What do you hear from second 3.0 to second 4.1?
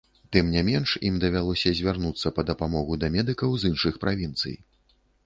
да медыкаў з іншых